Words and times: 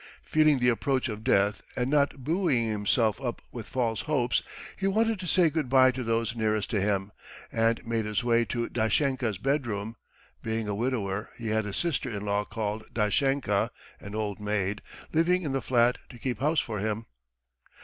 Feeling 0.23 0.57
the 0.57 0.69
approach 0.69 1.09
of 1.09 1.23
death 1.23 1.61
and 1.77 1.87
not 1.87 2.23
buoying 2.23 2.65
himself 2.65 3.21
up 3.21 3.39
with 3.51 3.67
false 3.67 4.01
hopes, 4.01 4.41
he 4.75 4.87
wanted 4.87 5.19
to 5.19 5.27
say 5.27 5.47
good 5.51 5.69
bye 5.69 5.91
to 5.91 6.03
those 6.03 6.35
nearest 6.35 6.71
to 6.71 6.81
him, 6.81 7.11
and 7.51 7.85
made 7.85 8.05
his 8.05 8.23
way 8.23 8.43
to 8.45 8.67
Dashenka's 8.67 9.37
bedroom 9.37 9.95
(being 10.41 10.67
a 10.67 10.73
widower 10.73 11.29
he 11.37 11.49
had 11.49 11.65
his 11.65 11.77
sister 11.77 12.09
in 12.09 12.25
law 12.25 12.45
called 12.45 12.91
Dashenka, 12.91 13.69
an 13.99 14.15
old 14.15 14.39
maid, 14.39 14.81
living 15.13 15.43
in 15.43 15.51
the 15.51 15.61
flat 15.61 15.99
to 16.09 16.17
keep 16.17 16.39
house 16.39 16.59
for 16.59 16.79
him). 16.79 17.05